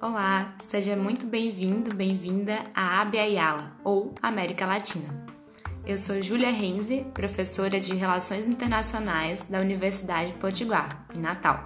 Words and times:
Olá, 0.00 0.54
seja 0.60 0.94
muito 0.94 1.26
bem-vindo, 1.26 1.92
bem-vinda 1.92 2.60
à 2.72 3.00
Abia 3.00 3.24
Yala, 3.26 3.76
ou 3.82 4.14
América 4.22 4.66
Latina. 4.66 5.26
Eu 5.84 5.98
sou 5.98 6.22
Júlia 6.22 6.52
Renze, 6.52 7.04
professora 7.12 7.80
de 7.80 7.92
Relações 7.92 8.46
Internacionais 8.46 9.42
da 9.42 9.58
Universidade 9.58 10.32
Potiguar, 10.34 11.04
em 11.12 11.18
Natal. 11.18 11.64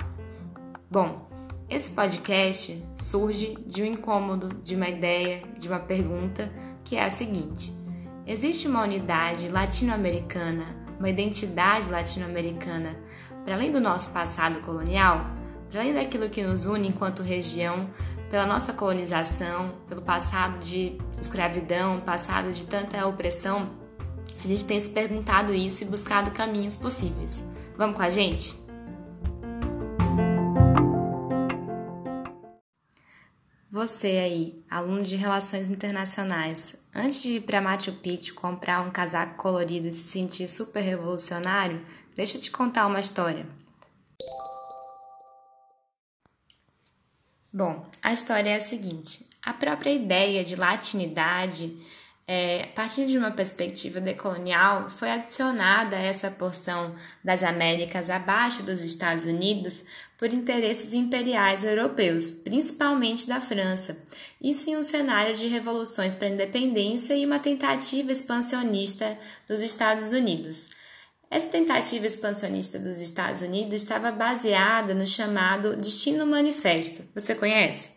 Bom, 0.90 1.28
esse 1.68 1.90
podcast 1.90 2.82
surge 2.94 3.58
de 3.66 3.82
um 3.82 3.86
incômodo, 3.86 4.54
de 4.62 4.74
uma 4.74 4.88
ideia, 4.88 5.42
de 5.58 5.68
uma 5.68 5.80
pergunta 5.80 6.50
que 6.82 6.96
é 6.96 7.04
a 7.04 7.10
seguinte: 7.10 7.74
existe 8.26 8.66
uma 8.66 8.84
unidade 8.84 9.48
latino-americana, 9.48 10.85
uma 10.98 11.08
identidade 11.08 11.88
latino-americana, 11.88 12.96
para 13.44 13.54
além 13.54 13.70
do 13.70 13.80
nosso 13.80 14.12
passado 14.12 14.60
colonial, 14.60 15.26
para 15.70 15.80
além 15.80 15.94
daquilo 15.94 16.28
que 16.28 16.42
nos 16.42 16.66
une 16.66 16.88
enquanto 16.88 17.22
região, 17.22 17.88
pela 18.30 18.46
nossa 18.46 18.72
colonização, 18.72 19.72
pelo 19.88 20.02
passado 20.02 20.58
de 20.58 20.98
escravidão, 21.20 22.00
passado 22.00 22.52
de 22.52 22.66
tanta 22.66 23.06
opressão, 23.06 23.70
a 24.44 24.46
gente 24.46 24.64
tem 24.64 24.78
se 24.80 24.90
perguntado 24.90 25.54
isso 25.54 25.84
e 25.84 25.86
buscado 25.86 26.30
caminhos 26.30 26.76
possíveis. 26.76 27.44
Vamos 27.76 27.96
com 27.96 28.02
a 28.02 28.10
gente? 28.10 28.54
Você 33.70 34.06
aí, 34.06 34.64
aluno 34.70 35.04
de 35.04 35.16
Relações 35.16 35.68
Internacionais, 35.68 36.76
antes 36.96 37.22
de 37.22 37.34
ir 37.34 37.42
para 37.42 37.60
Machu 37.60 37.92
Picchu 37.92 38.34
comprar 38.34 38.80
um 38.80 38.90
casaco 38.90 39.36
colorido 39.36 39.86
e 39.86 39.92
se 39.92 40.08
sentir 40.08 40.48
super 40.48 40.80
revolucionário, 40.80 41.84
deixa 42.14 42.38
eu 42.38 42.40
te 42.40 42.50
contar 42.50 42.86
uma 42.86 42.98
história. 42.98 43.46
Bom, 47.52 47.86
a 48.02 48.12
história 48.12 48.50
é 48.50 48.56
a 48.56 48.60
seguinte: 48.60 49.26
a 49.42 49.52
própria 49.52 49.90
ideia 49.90 50.42
de 50.42 50.56
latinidade, 50.56 51.76
é, 52.28 52.64
a 52.64 52.74
partir 52.74 53.06
de 53.06 53.16
uma 53.16 53.30
perspectiva 53.30 54.00
decolonial, 54.00 54.90
foi 54.90 55.10
adicionada 55.10 55.96
essa 55.96 56.30
porção 56.30 56.96
das 57.22 57.42
Américas 57.44 58.10
abaixo 58.10 58.64
dos 58.64 58.80
Estados 58.82 59.24
Unidos 59.24 59.84
por 60.18 60.32
interesses 60.32 60.92
imperiais 60.92 61.62
europeus, 61.62 62.30
principalmente 62.30 63.28
da 63.28 63.40
França, 63.40 63.96
isso 64.40 64.68
em 64.70 64.76
um 64.76 64.82
cenário 64.82 65.36
de 65.36 65.46
revoluções 65.46 66.16
para 66.16 66.26
a 66.26 66.30
independência 66.30 67.14
e 67.14 67.24
uma 67.24 67.38
tentativa 67.38 68.10
expansionista 68.10 69.16
dos 69.46 69.60
Estados 69.60 70.12
Unidos. 70.12 70.70
Essa 71.30 71.48
tentativa 71.48 72.06
expansionista 72.06 72.78
dos 72.78 73.00
Estados 73.00 73.42
Unidos 73.42 73.74
estava 73.74 74.10
baseada 74.10 74.94
no 74.94 75.06
chamado 75.06 75.76
Destino 75.76 76.26
Manifesto. 76.26 77.04
Você 77.14 77.34
conhece? 77.34 77.90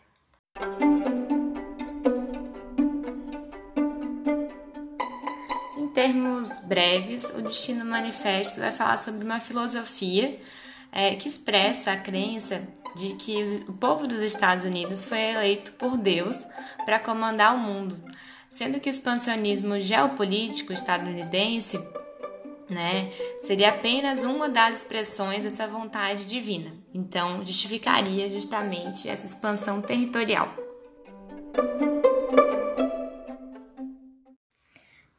Termos 5.99 6.53
breves, 6.63 7.25
o 7.35 7.41
Destino 7.41 7.83
Manifesto 7.83 8.61
vai 8.61 8.71
falar 8.71 8.95
sobre 8.95 9.21
uma 9.21 9.41
filosofia 9.41 10.39
é, 10.93 11.13
que 11.15 11.27
expressa 11.27 11.91
a 11.91 11.97
crença 11.97 12.63
de 12.95 13.15
que 13.15 13.65
o 13.67 13.73
povo 13.73 14.07
dos 14.07 14.21
Estados 14.21 14.63
Unidos 14.63 15.03
foi 15.03 15.19
eleito 15.19 15.73
por 15.73 15.97
Deus 15.97 16.47
para 16.85 16.99
comandar 16.99 17.53
o 17.53 17.57
mundo, 17.57 18.01
sendo 18.49 18.79
que 18.79 18.89
o 18.89 18.89
expansionismo 18.89 19.77
geopolítico 19.81 20.71
estadunidense 20.71 21.77
né? 22.69 23.11
Seria 23.39 23.69
apenas 23.69 24.23
uma 24.23 24.47
das 24.47 24.77
expressões 24.77 25.43
dessa 25.43 25.67
vontade 25.67 26.23
divina. 26.23 26.71
Então, 26.93 27.43
justificaria 27.43 28.29
justamente 28.29 29.09
essa 29.09 29.25
expansão 29.25 29.81
territorial. 29.81 30.55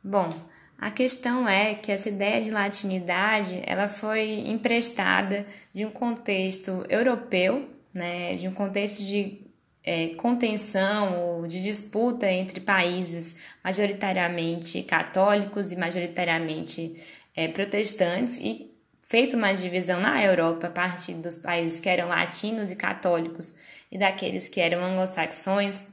Bom, 0.02 0.30
a 0.80 0.90
questão 0.90 1.46
é 1.46 1.74
que 1.74 1.92
essa 1.92 2.08
ideia 2.08 2.40
de 2.40 2.50
latinidade 2.50 3.62
ela 3.66 3.86
foi 3.86 4.48
emprestada 4.48 5.46
de 5.74 5.84
um 5.84 5.90
contexto 5.90 6.86
europeu, 6.88 7.68
né, 7.92 8.34
de 8.36 8.48
um 8.48 8.54
contexto 8.54 9.04
de 9.04 9.42
é, 9.84 10.08
contenção 10.14 11.20
ou 11.20 11.46
de 11.46 11.62
disputa 11.62 12.30
entre 12.30 12.60
países 12.60 13.36
majoritariamente 13.62 14.82
católicos 14.82 15.70
e 15.70 15.76
majoritariamente 15.76 16.96
é, 17.36 17.46
protestantes 17.46 18.38
e 18.38 18.70
feito 19.06 19.36
uma 19.36 19.52
divisão 19.52 20.00
na 20.00 20.24
Europa 20.24 20.68
a 20.68 20.70
partir 20.70 21.12
dos 21.14 21.36
países 21.36 21.78
que 21.78 21.90
eram 21.90 22.08
latinos 22.08 22.70
e 22.70 22.76
católicos 22.76 23.54
e 23.92 23.98
daqueles 23.98 24.48
que 24.48 24.62
eram 24.62 24.82
anglo-saxões 24.82 25.88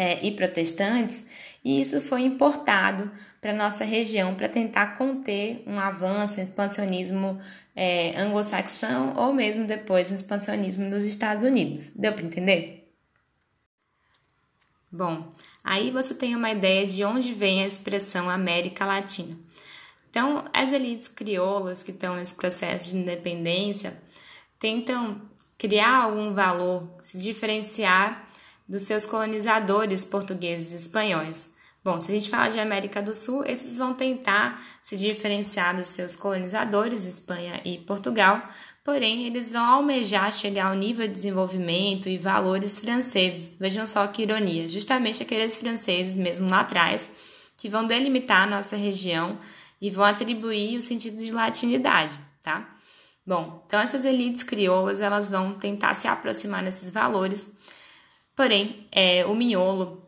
é, 0.00 0.18
e 0.24 0.30
protestantes, 0.30 1.26
e 1.62 1.78
isso 1.78 2.00
foi 2.00 2.22
importado 2.22 3.12
para 3.38 3.52
nossa 3.52 3.84
região 3.84 4.34
para 4.34 4.48
tentar 4.48 4.96
conter 4.96 5.62
um 5.66 5.78
avanço, 5.78 6.40
um 6.40 6.42
expansionismo 6.42 7.38
é, 7.76 8.18
anglo-saxão 8.18 9.12
ou 9.14 9.30
mesmo 9.34 9.66
depois 9.66 10.10
um 10.10 10.14
expansionismo 10.14 10.88
dos 10.88 11.04
Estados 11.04 11.42
Unidos. 11.42 11.90
Deu 11.94 12.14
para 12.14 12.24
entender? 12.24 12.90
Bom, 14.90 15.30
aí 15.62 15.90
você 15.90 16.14
tem 16.14 16.34
uma 16.34 16.50
ideia 16.50 16.86
de 16.86 17.04
onde 17.04 17.34
vem 17.34 17.62
a 17.62 17.66
expressão 17.66 18.30
América 18.30 18.86
Latina. 18.86 19.36
Então, 20.08 20.44
as 20.50 20.72
elites 20.72 21.08
crioulas 21.08 21.82
que 21.82 21.90
estão 21.90 22.16
nesse 22.16 22.34
processo 22.34 22.88
de 22.88 22.96
independência 22.96 24.00
tentam 24.58 25.20
criar 25.58 26.04
algum 26.04 26.32
valor, 26.32 26.88
se 27.00 27.18
diferenciar 27.18 28.29
dos 28.70 28.82
seus 28.82 29.04
colonizadores 29.04 30.04
portugueses 30.04 30.70
e 30.70 30.76
espanhóis. 30.76 31.56
Bom, 31.82 32.00
se 32.00 32.12
a 32.12 32.14
gente 32.14 32.30
fala 32.30 32.50
de 32.50 32.60
América 32.60 33.02
do 33.02 33.12
Sul, 33.12 33.44
esses 33.44 33.76
vão 33.76 33.94
tentar 33.94 34.62
se 34.80 34.96
diferenciar 34.96 35.76
dos 35.76 35.88
seus 35.88 36.14
colonizadores, 36.14 37.04
Espanha 37.04 37.60
e 37.64 37.78
Portugal, 37.78 38.48
porém 38.84 39.26
eles 39.26 39.50
vão 39.50 39.64
almejar 39.64 40.30
chegar 40.30 40.66
ao 40.66 40.76
nível 40.76 41.08
de 41.08 41.14
desenvolvimento 41.14 42.08
e 42.08 42.16
valores 42.16 42.78
franceses. 42.78 43.56
Vejam 43.58 43.84
só 43.86 44.06
que 44.06 44.22
ironia, 44.22 44.68
justamente 44.68 45.22
aqueles 45.22 45.56
franceses 45.56 46.16
mesmo 46.16 46.48
lá 46.48 46.60
atrás 46.60 47.10
que 47.56 47.68
vão 47.68 47.86
delimitar 47.86 48.44
a 48.44 48.50
nossa 48.50 48.76
região 48.76 49.38
e 49.80 49.90
vão 49.90 50.04
atribuir 50.04 50.76
o 50.76 50.82
sentido 50.82 51.18
de 51.18 51.32
latinidade, 51.32 52.16
tá? 52.40 52.76
Bom, 53.26 53.64
então 53.66 53.80
essas 53.80 54.04
elites 54.04 54.42
crioulas 54.42 55.00
elas 55.00 55.30
vão 55.30 55.54
tentar 55.54 55.94
se 55.94 56.06
aproximar 56.06 56.62
desses 56.62 56.90
valores, 56.90 57.56
porém 58.40 58.86
é, 58.90 59.26
o 59.26 59.34
miolo, 59.34 60.00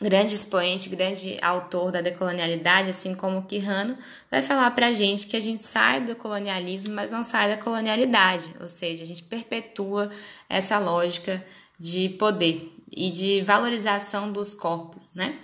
grande 0.00 0.34
expoente, 0.34 0.88
grande 0.88 1.36
autor 1.42 1.92
da 1.92 2.00
decolonialidade, 2.00 2.88
assim 2.88 3.14
como 3.14 3.40
o 3.40 3.42
Quirrano, 3.42 3.98
vai 4.30 4.40
falar 4.40 4.70
para 4.70 4.86
a 4.86 4.92
gente 4.94 5.26
que 5.26 5.36
a 5.36 5.40
gente 5.40 5.62
sai 5.62 6.00
do 6.00 6.16
colonialismo, 6.16 6.94
mas 6.94 7.10
não 7.10 7.22
sai 7.22 7.50
da 7.50 7.62
colonialidade, 7.62 8.50
ou 8.58 8.66
seja, 8.66 9.04
a 9.04 9.06
gente 9.06 9.22
perpetua 9.22 10.10
essa 10.48 10.78
lógica 10.78 11.44
de 11.78 12.08
poder 12.08 12.72
e 12.90 13.10
de 13.10 13.42
valorização 13.42 14.32
dos 14.32 14.54
corpos, 14.54 15.14
né? 15.14 15.38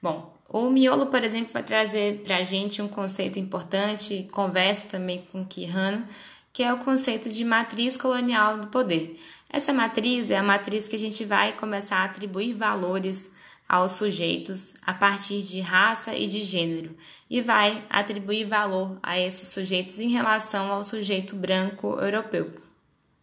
Bom, 0.00 0.34
o 0.48 0.70
miolo, 0.70 1.08
por 1.08 1.22
exemplo, 1.22 1.52
vai 1.52 1.62
trazer 1.62 2.22
para 2.24 2.38
a 2.38 2.42
gente 2.42 2.80
um 2.80 2.88
conceito 2.88 3.38
importante, 3.38 4.26
conversa 4.32 4.88
também 4.88 5.28
com 5.30 5.44
Quirrano, 5.44 6.08
que 6.56 6.62
é 6.62 6.72
o 6.72 6.78
conceito 6.78 7.28
de 7.28 7.44
matriz 7.44 7.98
colonial 7.98 8.56
do 8.56 8.68
poder. 8.68 9.20
Essa 9.50 9.74
matriz 9.74 10.30
é 10.30 10.38
a 10.38 10.42
matriz 10.42 10.88
que 10.88 10.96
a 10.96 10.98
gente 10.98 11.22
vai 11.22 11.52
começar 11.52 11.98
a 11.98 12.04
atribuir 12.04 12.54
valores 12.54 13.30
aos 13.68 13.92
sujeitos 13.92 14.72
a 14.80 14.94
partir 14.94 15.42
de 15.42 15.60
raça 15.60 16.14
e 16.16 16.26
de 16.26 16.40
gênero, 16.40 16.96
e 17.28 17.42
vai 17.42 17.84
atribuir 17.90 18.46
valor 18.46 18.98
a 19.02 19.20
esses 19.20 19.48
sujeitos 19.48 20.00
em 20.00 20.08
relação 20.08 20.72
ao 20.72 20.82
sujeito 20.82 21.36
branco 21.36 22.00
europeu. 22.00 22.50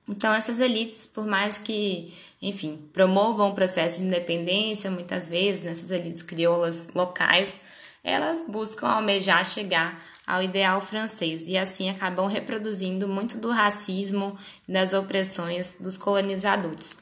Então, 0.08 0.31
essas 0.31 0.60
elites, 0.60 1.08
por 1.08 1.25
mais 1.25 1.58
que, 1.58 2.13
enfim, 2.40 2.88
promovam 2.94 3.50
o 3.50 3.56
processo 3.56 3.98
de 3.98 4.06
independência, 4.06 4.92
muitas 4.92 5.28
vezes, 5.28 5.63
nessas 5.63 5.90
elites 5.90 6.22
crioulas 6.22 6.94
locais, 6.94 7.60
elas 8.04 8.46
buscam 8.48 8.88
almejar 8.88 9.46
chegar 9.46 10.04
ao 10.28 10.44
ideal 10.44 10.82
francês 10.82 11.48
e 11.48 11.58
assim 11.58 11.90
acabam 11.90 12.28
reproduzindo 12.28 13.08
muito 13.08 13.38
do 13.38 13.50
racismo 13.50 14.38
e 14.68 14.72
das 14.72 14.94
opressões 14.94 15.78
dos 15.80 15.98
colonizadores. 15.98 16.98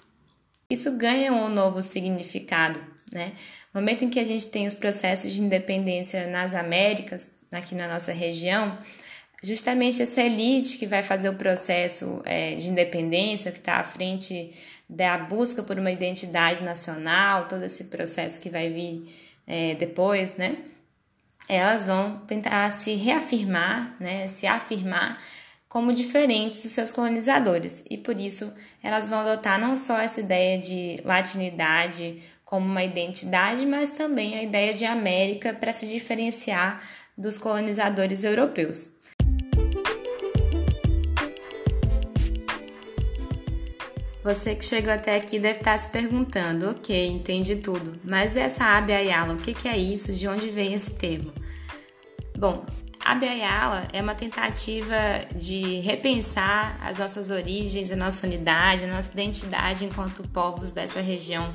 Isso 0.70 0.98
ganha 0.98 1.34
um 1.34 1.50
novo 1.50 1.82
significado, 1.82 2.80
né? 3.12 3.34
No 3.74 3.82
momento 3.82 4.04
em 4.06 4.10
que 4.10 4.20
a 4.20 4.24
gente 4.24 4.48
tem 4.48 4.68
os 4.68 4.74
processos 4.74 5.32
de 5.32 5.42
independência 5.42 6.28
nas 6.28 6.54
Américas, 6.54 7.32
aqui 7.52 7.74
na 7.74 7.88
nossa 7.88 8.12
região, 8.12 8.78
justamente 9.44 10.02
essa 10.02 10.22
elite 10.22 10.78
que 10.78 10.86
vai 10.86 11.04
fazer 11.04 11.30
o 11.30 11.36
processo 11.36 12.22
é, 12.26 12.56
de 12.56 12.70
independência, 12.70 13.52
que 13.52 13.60
está 13.60 13.76
à 13.78 13.84
frente 13.84 14.54
da 14.90 15.18
busca 15.18 15.64
por 15.64 15.80
uma 15.80 15.92
identidade 15.92 16.62
nacional, 16.64 17.48
todo 17.48 17.64
esse 17.64 17.86
processo 17.86 18.42
que 18.42 18.50
vai 18.50 18.70
vir 18.70 19.10
é, 19.48 19.76
depois, 19.76 20.36
né? 20.36 20.58
Elas 21.48 21.86
vão 21.86 22.20
tentar 22.20 22.72
se 22.72 22.96
reafirmar, 22.96 23.96
né, 24.00 24.28
se 24.28 24.48
afirmar 24.48 25.22
como 25.68 25.94
diferentes 25.94 26.64
dos 26.64 26.74
seus 26.74 26.92
colonizadores, 26.92 27.84
e 27.90 27.98
por 27.98 28.20
isso 28.20 28.54
elas 28.84 29.08
vão 29.08 29.20
adotar 29.20 29.60
não 29.60 29.78
só 29.78 30.00
essa 30.00 30.20
ideia 30.20 30.58
de 30.58 30.98
latinidade 31.06 32.22
como 32.44 32.66
uma 32.66 32.84
identidade, 32.84 33.66
mas 33.66 33.90
também 33.90 34.38
a 34.38 34.44
ideia 34.44 34.74
de 34.74 34.84
América 34.84 35.54
para 35.54 35.72
se 35.72 35.88
diferenciar 35.88 36.84
dos 37.18 37.38
colonizadores 37.38 38.26
europeus. 38.26 38.90
Você 44.24 44.54
que 44.54 44.64
chegou 44.64 44.94
até 44.94 45.16
aqui 45.16 45.40
deve 45.40 45.60
estar 45.60 45.76
se 45.78 45.90
perguntando, 45.90 46.70
ok, 46.70 47.08
entendi 47.08 47.56
tudo, 47.56 48.00
mas 48.04 48.36
essa 48.36 48.66
Abya 48.66 48.98
Ayala, 48.98 49.34
o 49.34 49.38
que 49.38 49.68
é 49.68 49.76
isso? 49.76 50.14
De 50.14 50.28
onde 50.28 50.48
vem 50.50 50.76
esse 50.76 50.92
termo? 50.92 51.34
Bom, 52.38 52.64
Abya 53.04 53.32
Ayala 53.32 53.88
é 53.92 54.00
uma 54.00 54.14
tentativa 54.14 54.96
de 55.36 55.80
repensar 55.80 56.80
as 56.86 57.00
nossas 57.00 57.32
origens, 57.32 57.90
a 57.90 57.96
nossa 57.96 58.28
unidade, 58.28 58.84
a 58.84 58.88
nossa 58.88 59.12
identidade 59.12 59.86
enquanto 59.86 60.22
povos 60.28 60.72
dessa 60.72 61.02
região 61.02 61.52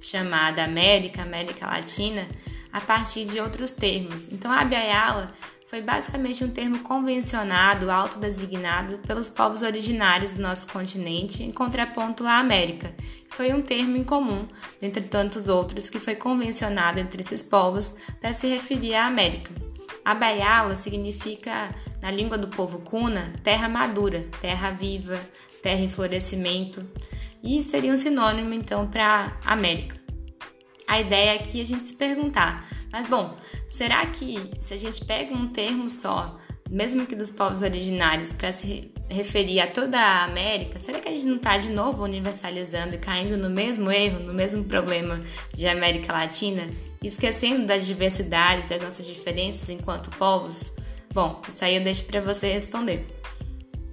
chamada 0.00 0.64
América, 0.64 1.20
América 1.20 1.66
Latina, 1.66 2.26
a 2.72 2.80
partir 2.80 3.26
de 3.26 3.38
outros 3.40 3.72
termos. 3.72 4.32
Então, 4.32 4.50
Abya 4.50 4.78
Ayala 4.78 5.34
foi 5.66 5.82
basicamente 5.82 6.44
um 6.44 6.50
termo 6.50 6.78
convencionado, 6.78 7.90
autodesignado 7.90 8.98
pelos 8.98 9.28
povos 9.28 9.62
originários 9.62 10.34
do 10.34 10.42
nosso 10.42 10.68
continente, 10.68 11.42
em 11.42 11.50
contraponto 11.50 12.24
à 12.24 12.38
América. 12.38 12.94
Foi 13.30 13.52
um 13.52 13.60
termo 13.60 13.96
incomum, 13.96 14.46
dentre 14.80 15.02
tantos 15.02 15.48
outros, 15.48 15.90
que 15.90 15.98
foi 15.98 16.14
convencionado 16.14 17.00
entre 17.00 17.20
esses 17.20 17.42
povos 17.42 17.96
para 18.20 18.32
se 18.32 18.46
referir 18.46 18.94
à 18.94 19.06
América. 19.06 19.52
Abaiala 20.04 20.76
significa, 20.76 21.74
na 22.00 22.12
língua 22.12 22.38
do 22.38 22.46
povo 22.46 22.78
cuna, 22.78 23.32
terra 23.42 23.68
madura, 23.68 24.24
terra 24.40 24.70
viva, 24.70 25.20
terra 25.64 25.80
em 25.80 25.88
florescimento, 25.88 26.88
e 27.42 27.60
seria 27.60 27.92
um 27.92 27.96
sinônimo 27.96 28.54
então 28.54 28.86
para 28.86 29.36
América. 29.44 29.96
A 30.86 31.00
ideia 31.00 31.34
aqui 31.34 31.58
é 31.58 31.62
a 31.62 31.66
gente 31.66 31.82
se 31.82 31.94
perguntar 31.94 32.68
mas 32.96 33.06
bom, 33.06 33.36
será 33.68 34.06
que 34.06 34.50
se 34.62 34.72
a 34.72 34.76
gente 34.78 35.04
pega 35.04 35.34
um 35.34 35.48
termo 35.48 35.86
só, 35.90 36.40
mesmo 36.70 37.04
que 37.04 37.14
dos 37.14 37.28
povos 37.28 37.60
originários, 37.60 38.32
para 38.32 38.50
se 38.54 38.90
referir 39.06 39.60
a 39.60 39.66
toda 39.66 40.00
a 40.00 40.24
América, 40.24 40.78
será 40.78 40.98
que 40.98 41.06
a 41.06 41.12
gente 41.12 41.26
não 41.26 41.36
está 41.36 41.58
de 41.58 41.68
novo 41.68 42.02
universalizando 42.04 42.94
e 42.94 42.98
caindo 42.98 43.36
no 43.36 43.50
mesmo 43.50 43.92
erro, 43.92 44.20
no 44.20 44.32
mesmo 44.32 44.64
problema 44.64 45.20
de 45.52 45.66
América 45.68 46.10
Latina, 46.10 46.66
esquecendo 47.02 47.66
das 47.66 47.84
diversidades, 47.86 48.64
das 48.64 48.80
nossas 48.80 49.04
diferenças 49.04 49.68
enquanto 49.68 50.08
povos? 50.16 50.72
Bom, 51.12 51.42
isso 51.46 51.66
aí 51.66 51.76
eu 51.76 51.84
deixo 51.84 52.02
para 52.04 52.22
você 52.22 52.50
responder. 52.50 53.06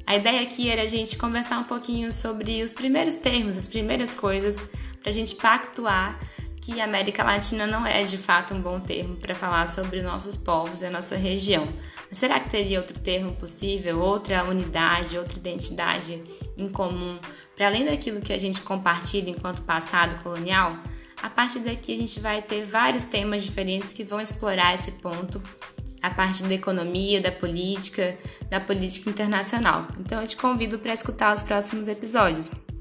A 0.07 0.15
ideia 0.15 0.43
aqui 0.43 0.69
era 0.69 0.83
a 0.83 0.87
gente 0.87 1.17
conversar 1.17 1.59
um 1.59 1.65
pouquinho 1.65 2.09
sobre 2.09 2.63
os 2.63 2.71
primeiros 2.71 3.15
termos, 3.15 3.57
as 3.57 3.67
primeiras 3.67 4.15
coisas, 4.15 4.63
para 5.01 5.09
a 5.09 5.13
gente 5.13 5.35
pactuar 5.35 6.17
que 6.63 6.79
América 6.79 7.23
Latina 7.23 7.67
não 7.67 7.85
é 7.85 8.03
de 8.03 8.17
fato 8.17 8.53
um 8.53 8.61
bom 8.61 8.79
termo 8.79 9.17
para 9.17 9.35
falar 9.35 9.67
sobre 9.67 10.01
nossos 10.01 10.37
povos 10.37 10.81
e 10.81 10.85
a 10.85 10.89
nossa 10.89 11.17
região. 11.17 11.67
Mas 12.09 12.17
será 12.17 12.39
que 12.39 12.49
teria 12.49 12.79
outro 12.79 12.97
termo 12.97 13.33
possível, 13.33 13.99
outra 13.99 14.45
unidade, 14.45 15.17
outra 15.17 15.37
identidade 15.37 16.23
em 16.57 16.69
comum, 16.69 17.19
para 17.53 17.67
além 17.67 17.83
daquilo 17.83 18.21
que 18.21 18.31
a 18.31 18.37
gente 18.37 18.61
compartilha 18.61 19.29
enquanto 19.29 19.61
passado 19.63 20.23
colonial? 20.23 20.77
A 21.21 21.29
partir 21.29 21.59
daqui 21.59 21.93
a 21.93 21.97
gente 21.97 22.19
vai 22.21 22.41
ter 22.41 22.63
vários 22.65 23.03
temas 23.03 23.43
diferentes 23.43 23.91
que 23.91 24.05
vão 24.05 24.21
explorar 24.21 24.73
esse 24.73 24.93
ponto 24.93 25.41
a 26.01 26.09
partir 26.09 26.43
da 26.43 26.53
economia, 26.53 27.19
da 27.19 27.31
política, 27.31 28.17
da 28.49 28.61
política 28.61 29.09
internacional. 29.09 29.87
Então 29.99 30.21
eu 30.21 30.27
te 30.27 30.37
convido 30.37 30.79
para 30.79 30.93
escutar 30.93 31.35
os 31.35 31.43
próximos 31.43 31.89
episódios. 31.89 32.72